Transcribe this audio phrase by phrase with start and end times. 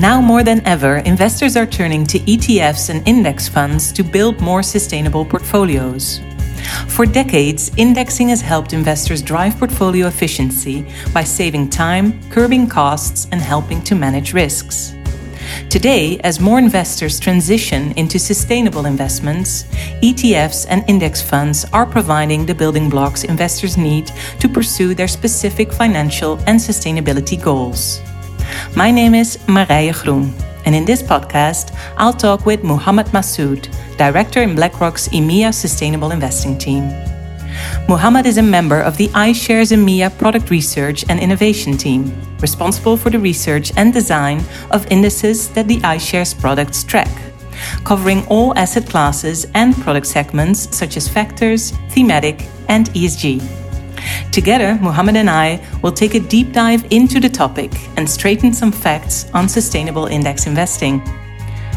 [0.00, 4.62] Now more than ever, investors are turning to ETFs and index funds to build more
[4.62, 6.22] sustainable portfolios.
[6.88, 13.42] For decades, indexing has helped investors drive portfolio efficiency by saving time, curbing costs, and
[13.42, 14.94] helping to manage risks.
[15.68, 19.64] Today, as more investors transition into sustainable investments,
[20.02, 25.70] ETFs and index funds are providing the building blocks investors need to pursue their specific
[25.70, 28.00] financial and sustainability goals.
[28.76, 30.32] My name is Marije Groen,
[30.64, 36.56] and in this podcast, I'll talk with Muhammad Masood, Director in BlackRock's EMEA Sustainable Investing
[36.56, 36.88] Team.
[37.88, 43.10] Muhammad is a member of the iShares EMEA Product Research and Innovation Team, responsible for
[43.10, 47.10] the research and design of indices that the iShares products track,
[47.84, 53.59] covering all asset classes and product segments such as factors, thematic, and ESG.
[54.32, 58.72] Together, Muhammad and I will take a deep dive into the topic and straighten some
[58.72, 61.02] facts on sustainable index investing.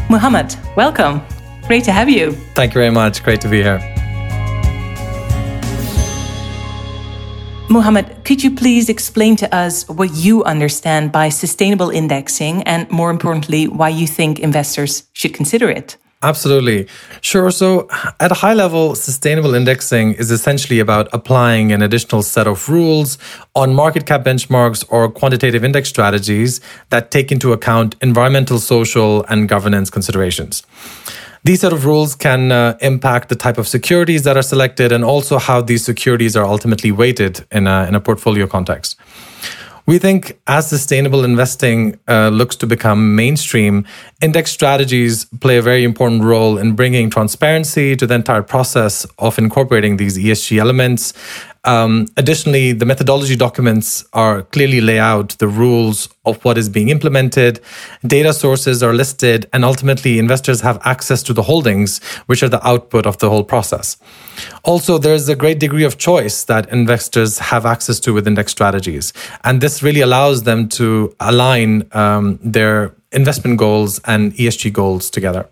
[0.08, 1.20] Muhammad, welcome.
[1.66, 2.32] Great to have you.
[2.54, 3.22] Thank you very much.
[3.22, 3.80] Great to be here.
[7.70, 13.10] Muhammad, could you please explain to us what you understand by sustainable indexing and, more
[13.10, 15.96] importantly, why you think investors should consider it?
[16.24, 16.88] Absolutely.
[17.20, 17.50] Sure.
[17.50, 17.86] So,
[18.18, 23.18] at a high level, sustainable indexing is essentially about applying an additional set of rules
[23.54, 29.50] on market cap benchmarks or quantitative index strategies that take into account environmental, social, and
[29.50, 30.62] governance considerations.
[31.44, 35.04] These set of rules can uh, impact the type of securities that are selected and
[35.04, 38.96] also how these securities are ultimately weighted in a, in a portfolio context.
[39.86, 43.86] We think as sustainable investing uh, looks to become mainstream,
[44.22, 49.38] index strategies play a very important role in bringing transparency to the entire process of
[49.38, 51.12] incorporating these ESG elements
[51.64, 56.90] um, additionally, the methodology documents are clearly lay out the rules of what is being
[56.90, 57.60] implemented.
[58.06, 62.64] Data sources are listed, and ultimately, investors have access to the holdings, which are the
[62.66, 63.96] output of the whole process.
[64.64, 69.12] Also, there's a great degree of choice that investors have access to with index strategies,
[69.44, 75.48] and this really allows them to align um, their investment goals and ESG goals together.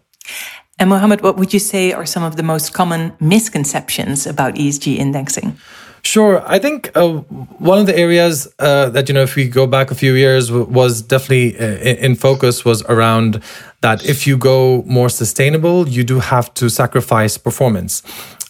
[0.78, 4.96] And Muhammad, what would you say are some of the most common misconceptions about ESG
[4.96, 5.56] indexing?
[6.04, 6.42] Sure.
[6.46, 7.18] I think uh,
[7.58, 10.50] one of the areas uh, that, you know, if we go back a few years,
[10.50, 13.40] was definitely uh, in focus was around
[13.82, 18.02] that if you go more sustainable, you do have to sacrifice performance.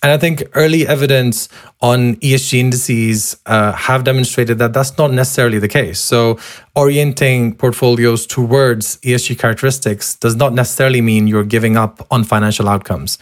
[0.03, 1.49] And I think early evidence
[1.81, 6.01] on ESG indices uh, have demonstrated that that's not necessarily the case.
[6.01, 6.41] So,
[6.75, 13.17] orienting portfolios towards ESG characteristics does not necessarily mean you're giving up on financial outcomes.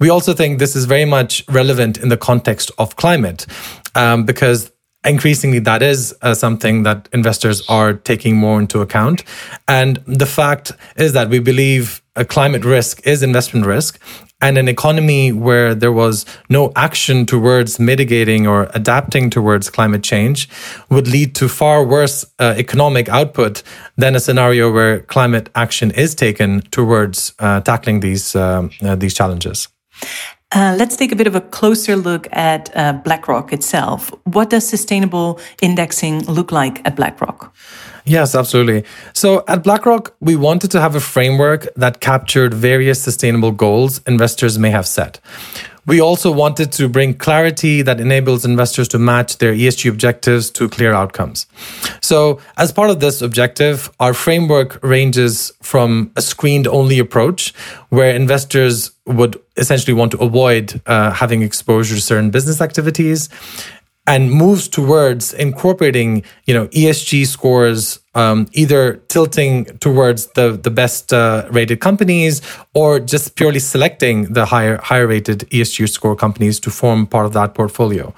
[0.00, 3.46] We also think this is very much relevant in the context of climate
[3.94, 4.72] um, because
[5.04, 9.22] increasingly that is uh, something that investors are taking more into account.
[9.68, 14.00] And the fact is that we believe a climate risk is investment risk
[14.40, 20.48] and an economy where there was no action towards mitigating or adapting towards climate change
[20.90, 23.62] would lead to far worse uh, economic output
[23.96, 29.14] than a scenario where climate action is taken towards uh, tackling these um, uh, these
[29.14, 29.68] challenges.
[30.52, 34.12] Uh, let's take a bit of a closer look at uh, BlackRock itself.
[34.24, 37.52] What does sustainable indexing look like at BlackRock?
[38.04, 38.84] Yes, absolutely.
[39.12, 44.56] So at BlackRock, we wanted to have a framework that captured various sustainable goals investors
[44.56, 45.18] may have set.
[45.86, 50.68] We also wanted to bring clarity that enables investors to match their ESG objectives to
[50.68, 51.46] clear outcomes.
[52.00, 57.54] So, as part of this objective, our framework ranges from a screened only approach,
[57.90, 63.28] where investors would essentially want to avoid uh, having exposure to certain business activities
[64.06, 71.12] and moves towards incorporating, you know, ESG scores, um, either tilting towards the the best
[71.12, 72.42] uh, rated companies
[72.74, 77.32] or just purely selecting the higher higher rated ESG score companies to form part of
[77.34, 78.12] that portfolio.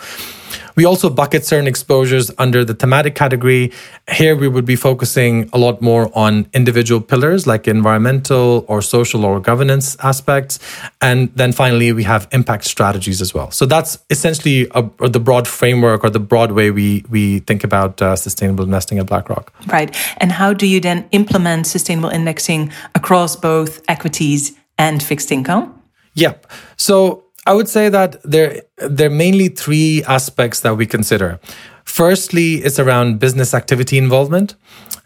[0.79, 3.73] We also bucket certain exposures under the thematic category.
[4.09, 9.25] Here, we would be focusing a lot more on individual pillars like environmental or social
[9.25, 10.61] or governance aspects.
[11.01, 13.51] And then finally, we have impact strategies as well.
[13.51, 18.01] So that's essentially a, the broad framework or the broad way we, we think about
[18.01, 19.53] uh, sustainable investing at BlackRock.
[19.67, 19.88] Right.
[20.19, 25.75] And how do you then implement sustainable indexing across both equities and fixed income?
[26.15, 26.47] Yep.
[26.77, 31.41] So I would say that there there are mainly three aspects that we consider.
[31.85, 34.55] Firstly, it's around business activity involvement.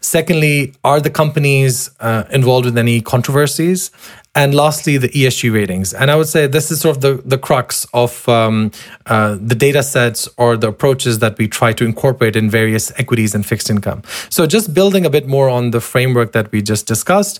[0.03, 3.89] Secondly, are the companies uh, involved with any controversies?
[4.35, 5.93] And lastly, the ESG ratings.
[5.93, 8.71] And I would say this is sort of the, the crux of um,
[9.05, 13.35] uh, the data sets or the approaches that we try to incorporate in various equities
[13.35, 14.01] and fixed income.
[14.29, 17.39] So just building a bit more on the framework that we just discussed,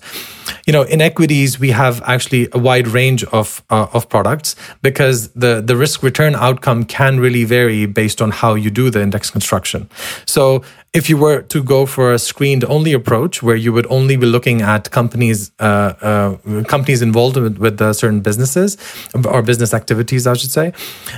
[0.66, 5.30] you know, in equities, we have actually a wide range of, uh, of products because
[5.30, 9.30] the, the risk return outcome can really vary based on how you do the index
[9.30, 9.90] construction.
[10.26, 10.62] So
[10.94, 14.26] if you were to go for a screened only approach where you would only be
[14.26, 18.78] looking at companies uh, uh, companies involved with, with uh, certain businesses
[19.26, 20.72] or business activities i should say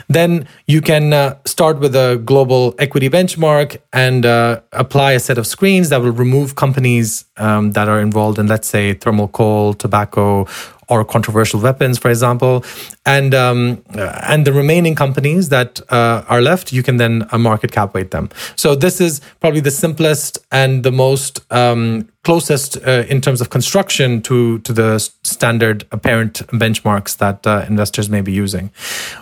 [0.08, 5.36] then you can uh, start with a global equity benchmark and uh, apply a set
[5.36, 9.74] of screens that will remove companies um, that are involved in let's say thermal coal
[9.74, 10.46] tobacco
[10.88, 12.64] or controversial weapons, for example,
[13.04, 17.72] and um, and the remaining companies that uh, are left, you can then uh, market
[17.72, 18.30] cap weight them.
[18.54, 23.50] So this is probably the simplest and the most um, closest uh, in terms of
[23.50, 28.70] construction to to the standard apparent benchmarks that uh, investors may be using.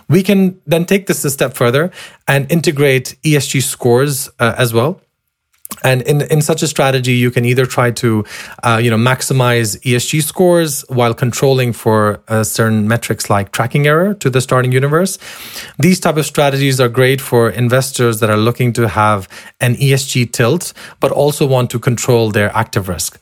[0.08, 1.90] We can then take this a step further
[2.28, 5.00] and integrate ESG scores uh, as well.
[5.82, 8.24] And in, in such a strategy, you can either try to,
[8.62, 14.14] uh, you know, maximize ESG scores while controlling for uh, certain metrics like tracking error
[14.14, 15.18] to the starting universe.
[15.78, 19.28] These type of strategies are great for investors that are looking to have
[19.60, 23.18] an ESG tilt, but also want to control their active risk.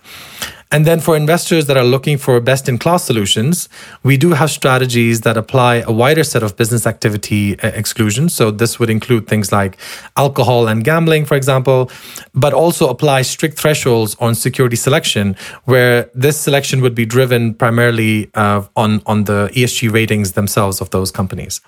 [0.73, 3.69] And then for investors that are looking for best in class solutions,
[4.03, 8.35] we do have strategies that apply a wider set of business activity uh, exclusions.
[8.35, 9.77] So this would include things like
[10.17, 11.91] alcohol and gambling, for example,
[12.35, 15.37] but also apply strict thresholds on security selection,
[15.67, 20.89] where this selection would be driven primarily uh, on, on the ESG ratings themselves of
[20.89, 21.61] those companies.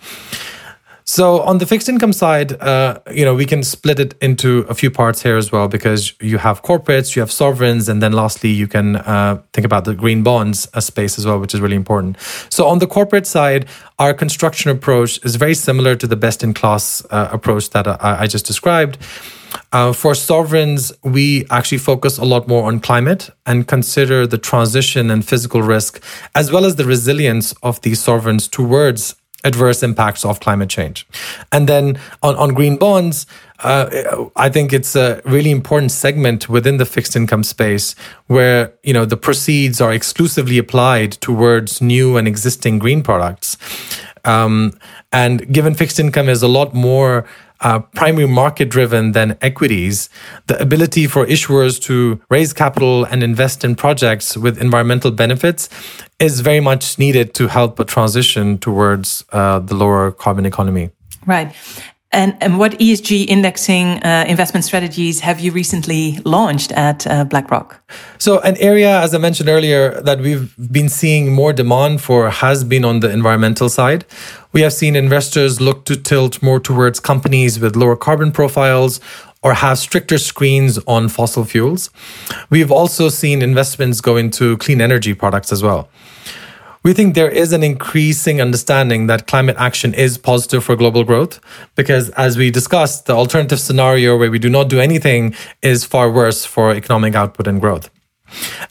[1.07, 4.75] So on the fixed income side, uh, you know, we can split it into a
[4.75, 8.49] few parts here as well because you have corporates, you have sovereigns, and then lastly,
[8.49, 11.77] you can uh, think about the green bonds uh, space as well, which is really
[11.77, 12.17] important.
[12.49, 13.67] So on the corporate side,
[13.99, 18.47] our construction approach is very similar to the best-in-class uh, approach that I, I just
[18.47, 18.97] described.
[19.73, 25.11] Uh, for sovereigns, we actually focus a lot more on climate and consider the transition
[25.11, 26.03] and physical risk,
[26.35, 31.07] as well as the resilience of these sovereigns towards adverse impacts of climate change.
[31.53, 33.27] And then on, on green bonds,
[33.61, 37.95] uh, I think it's a really important segment within the fixed income space
[38.27, 43.57] where you know the proceeds are exclusively applied towards new and existing green products.
[44.25, 44.79] Um,
[45.13, 47.27] and given fixed income is a lot more
[47.61, 50.09] uh, primary market driven than equities,
[50.47, 55.69] the ability for issuers to raise capital and invest in projects with environmental benefits
[56.19, 60.91] is very much needed to help a transition towards uh, the lower carbon economy.
[61.27, 61.55] Right.
[62.15, 67.81] And, and what ESG indexing uh, investment strategies have you recently launched at uh, BlackRock?
[68.19, 72.63] So, an area, as I mentioned earlier, that we've been seeing more demand for has
[72.63, 74.05] been on the environmental side.
[74.53, 79.01] We have seen investors look to tilt more towards companies with lower carbon profiles
[79.43, 81.91] or have stricter screens on fossil fuels.
[82.49, 85.89] We've also seen investments go into clean energy products as well.
[86.85, 91.41] We think there is an increasing understanding that climate action is positive for global growth
[91.77, 96.11] because, as we discussed, the alternative scenario where we do not do anything is far
[96.11, 97.89] worse for economic output and growth.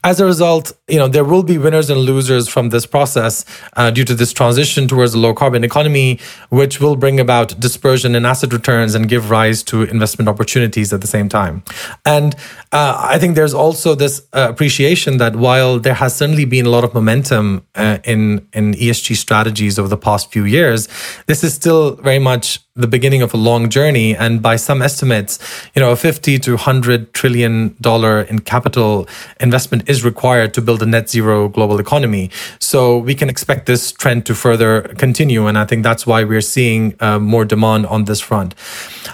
[0.03, 3.45] As a result, you know there will be winners and losers from this process
[3.75, 8.15] uh, due to this transition towards a low carbon economy, which will bring about dispersion
[8.15, 11.63] in asset returns and give rise to investment opportunities at the same time.
[12.05, 12.35] And
[12.71, 16.69] uh, I think there's also this uh, appreciation that while there has certainly been a
[16.69, 20.87] lot of momentum uh, in in ESG strategies over the past few years,
[21.27, 24.15] this is still very much the beginning of a long journey.
[24.15, 25.37] And by some estimates,
[25.75, 29.07] you know, a 50 to 100 trillion dollar in capital
[29.39, 32.31] investment is required to build a net zero global economy.
[32.57, 35.45] So we can expect this trend to further continue.
[35.45, 38.55] And I think that's why we're seeing uh, more demand on this front.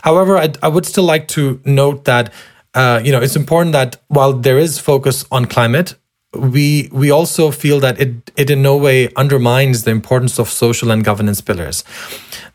[0.03, 2.31] However, I, I would still like to note that
[2.75, 5.95] uh, you know, it's important that while there is focus on climate,
[6.33, 10.91] we we also feel that it it in no way undermines the importance of social
[10.91, 11.83] and governance pillars.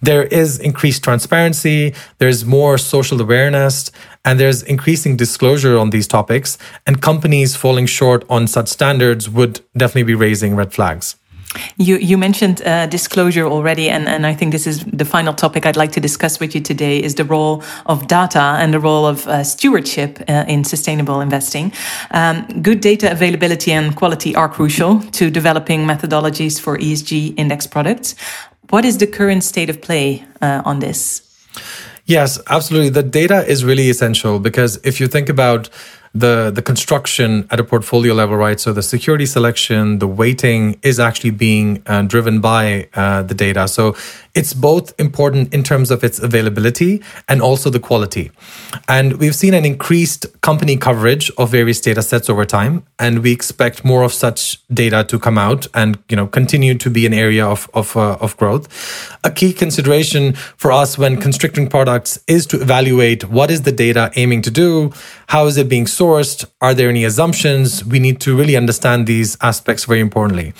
[0.00, 3.90] There is increased transparency, there's more social awareness,
[4.25, 6.57] and there's increasing disclosure on these topics.
[6.87, 11.16] And companies falling short on such standards would definitely be raising red flags.
[11.76, 15.66] You you mentioned uh, disclosure already, and, and I think this is the final topic
[15.66, 19.06] I'd like to discuss with you today is the role of data and the role
[19.06, 21.73] of uh, stewardship uh, in sustainable investing.
[22.11, 28.14] Um, good data availability and quality are crucial to developing methodologies for ESG index products.
[28.70, 31.23] What is the current state of play uh, on this?
[32.06, 32.90] Yes, absolutely.
[32.90, 35.70] The data is really essential because if you think about
[36.14, 38.61] the the construction at a portfolio level, right?
[38.61, 43.66] So the security selection, the weighting is actually being uh, driven by uh, the data.
[43.66, 43.97] So
[44.35, 48.30] it's both important in terms of its availability and also the quality.
[48.88, 53.33] And we've seen an increased company coverage of various data sets over time, and we
[53.33, 57.14] expect more of such data to come out and you know continue to be an
[57.14, 58.68] area of of, uh, of growth.
[59.25, 64.12] A key consideration for us when constricting products is to evaluate what is the data
[64.14, 64.92] aiming to do,
[65.28, 67.85] how is it being sourced, are there any assumptions?
[67.85, 70.52] We need to really understand these aspects very importantly.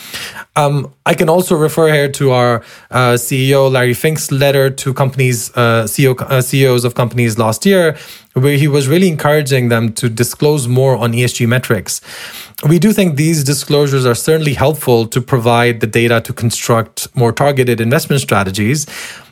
[0.56, 5.50] Um, I can also refer here to our uh, CEO Larry Fink's letter to companies,
[5.56, 7.97] uh, CEO, uh, CEOs of companies last year,
[8.35, 12.00] where he was really encouraging them to disclose more on ESG metrics.
[12.68, 17.33] We do think these disclosures are certainly helpful to provide the data to construct more
[17.33, 18.87] targeted investment strategies.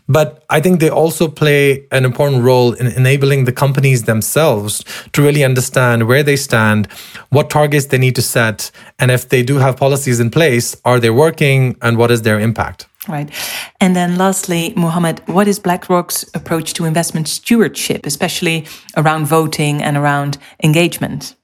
[0.08, 5.22] But I think they also play an important role in enabling the companies themselves to
[5.22, 6.86] really understand where they stand,
[7.30, 10.98] what targets they need to set, and if they do have policies in place, are
[10.98, 12.86] they working and what is their impact?
[13.08, 13.30] Right.
[13.80, 18.66] And then lastly, Muhammad, what is BlackRock's approach to investment stewardship, especially
[18.96, 21.34] around voting and around engagement?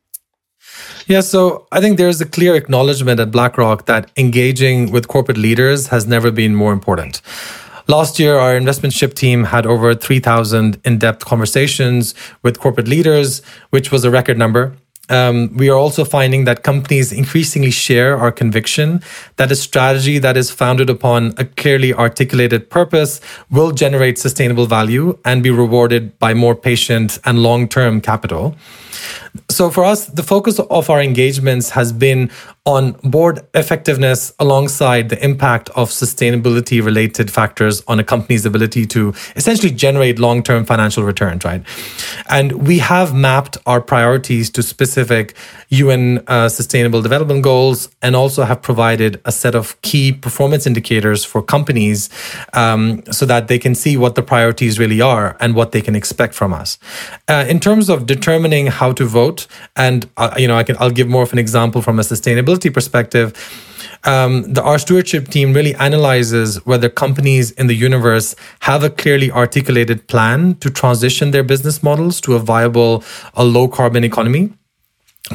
[1.06, 5.88] Yeah, so I think there's a clear acknowledgement at BlackRock that engaging with corporate leaders
[5.88, 7.22] has never been more important.
[7.90, 13.40] Last year, our investmentship team had over 3,000 in depth conversations with corporate leaders,
[13.71, 14.76] which was a record number.
[15.09, 19.02] Um, we are also finding that companies increasingly share our conviction
[19.37, 25.18] that a strategy that is founded upon a clearly articulated purpose will generate sustainable value
[25.25, 28.54] and be rewarded by more patient and long term capital.
[29.49, 32.30] So for us, the focus of our engagements has been
[32.68, 39.14] on board effectiveness alongside the impact of sustainability related factors on a company's ability to
[39.37, 41.62] essentially generate long term financial returns, right?
[42.28, 45.34] And we have mapped our priorities to specific
[45.70, 51.25] UN uh, sustainable development goals and also have provided a set of key performance indicators
[51.25, 52.10] for companies
[52.52, 55.96] um, so that they can see what the priorities really are and what they can
[55.96, 56.76] expect from us.
[57.28, 60.90] Uh, in terms of determining how to vote, and uh, you know, I can I'll
[60.90, 63.32] give more of an example from a sustainability perspective.
[64.04, 69.30] Um, the our stewardship team really analyzes whether companies in the universe have a clearly
[69.30, 74.52] articulated plan to transition their business models to a viable, a low carbon economy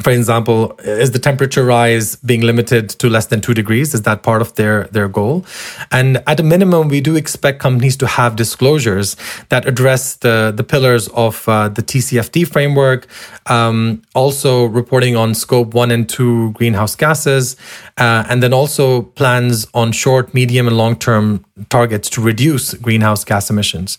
[0.02, 3.94] for example, is the temperature rise being limited to less than two degrees?
[3.94, 5.44] Is that part of their, their goal?
[5.92, 9.16] And at a minimum, we do expect companies to have disclosures
[9.50, 13.06] that address the, the pillars of uh, the TCFD framework,
[13.46, 17.56] um, also reporting on scope one and two greenhouse gases,
[17.96, 23.22] uh, and then also plans on short, medium, and long term targets to reduce greenhouse
[23.22, 23.98] gas emissions.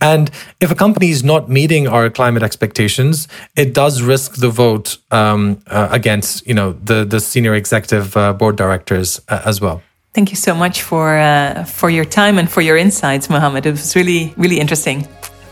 [0.00, 4.98] And if a company is not meeting our climate expectations, it does risk the vote
[5.26, 9.80] um, uh, against, you know, the the senior executive uh, board directors uh, as well.
[10.12, 13.66] Thank you so much for uh, for your time and for your insights, Muhammad.
[13.66, 15.08] It was really really interesting.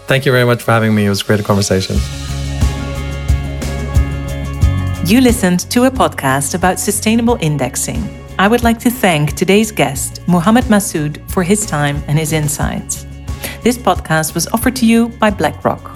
[0.07, 1.07] Thank you very much for having me.
[1.07, 1.97] It was a great conversation.
[5.07, 8.03] You listened to a podcast about sustainable indexing.
[8.39, 13.07] I would like to thank today's guest, Muhammad Masood, for his time and his insights.
[13.63, 15.94] This podcast was offered to you by BlackRock.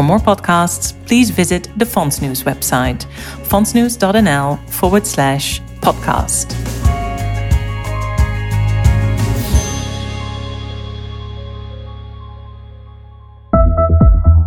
[0.00, 3.06] For more podcasts, please visit the Fondsnews website,
[3.42, 6.56] fondsnews.nl forward slash podcast.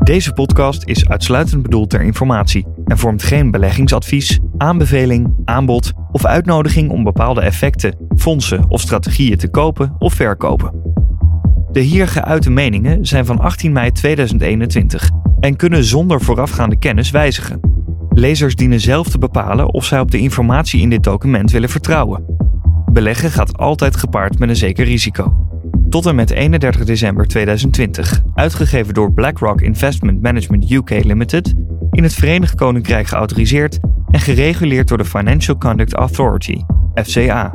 [0.03, 6.91] Deze podcast is uitsluitend bedoeld ter informatie en vormt geen beleggingsadvies, aanbeveling, aanbod of uitnodiging
[6.91, 10.81] om bepaalde effecten, fondsen of strategieën te kopen of verkopen.
[11.72, 17.59] De hier geuite meningen zijn van 18 mei 2021 en kunnen zonder voorafgaande kennis wijzigen.
[18.09, 22.25] Lezers dienen zelf te bepalen of zij op de informatie in dit document willen vertrouwen.
[22.91, 25.47] Beleggen gaat altijd gepaard met een zeker risico.
[25.89, 31.53] Tot en met 31 december 2020, uitgegeven door BlackRock Investment Management UK Limited,
[31.91, 36.62] in het Verenigd Koninkrijk geautoriseerd en gereguleerd door de Financial Conduct Authority,
[36.93, 37.53] FCA.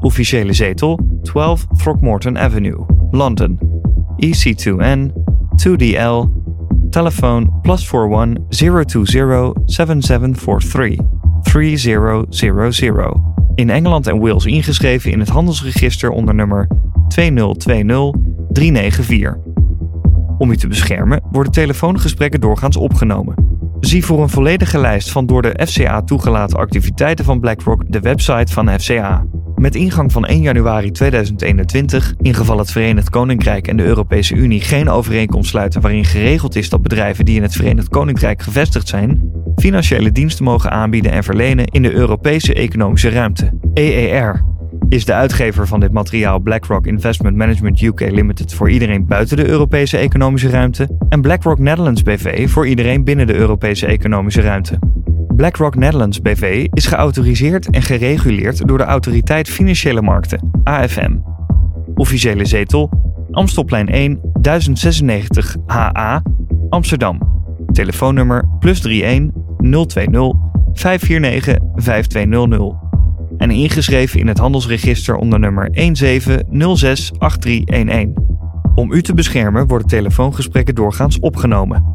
[0.00, 3.58] Officiële zetel 12 Throckmorton Avenue, London.
[4.24, 5.12] EC2N
[5.68, 6.43] 2DL.
[6.94, 10.98] Telefoon plus 41 020 7743
[11.42, 13.14] 3000.
[13.54, 16.68] In Engeland en Wales ingeschreven in het handelsregister onder nummer
[17.08, 18.10] 2020
[18.52, 19.36] 394.
[20.38, 23.34] Om u te beschermen worden telefoongesprekken doorgaans opgenomen.
[23.80, 28.52] Zie voor een volledige lijst van door de FCA toegelaten activiteiten van BlackRock de website
[28.52, 29.24] van FCA.
[29.64, 34.60] Met ingang van 1 januari 2021, in geval het Verenigd Koninkrijk en de Europese Unie
[34.60, 39.32] geen overeenkomst sluiten waarin geregeld is dat bedrijven die in het Verenigd Koninkrijk gevestigd zijn,
[39.56, 44.44] financiële diensten mogen aanbieden en verlenen in de Europese Economische Ruimte, EER.
[44.88, 49.48] Is de uitgever van dit materiaal BlackRock Investment Management UK Limited voor iedereen buiten de
[49.48, 54.93] Europese Economische Ruimte en BlackRock Netherlands BV voor iedereen binnen de Europese Economische Ruimte.
[55.36, 61.16] BlackRock Netherlands BV is geautoriseerd en gereguleerd door de Autoriteit Financiële Markten, AFM.
[61.94, 62.90] Officiële zetel
[63.30, 66.22] Amstelplein 1 1096 HA
[66.68, 67.18] Amsterdam.
[67.72, 69.32] Telefoonnummer plus 31
[69.86, 70.32] 020
[70.72, 72.82] 549 5200.
[73.36, 75.78] En ingeschreven in het handelsregister onder nummer 17068311.
[78.74, 81.94] Om u te beschermen worden telefoongesprekken doorgaans opgenomen.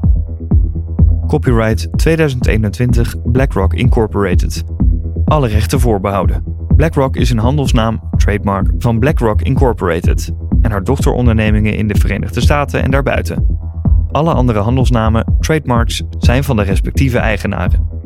[1.30, 4.64] Copyright 2021 BlackRock Incorporated.
[5.26, 6.44] Alle rechten voorbehouden.
[6.76, 10.32] BlackRock is een handelsnaam, trademark van BlackRock Incorporated
[10.62, 13.58] en haar dochterondernemingen in de Verenigde Staten en daarbuiten.
[14.12, 17.99] Alle andere handelsnamen, trademarks, zijn van de respectieve eigenaren.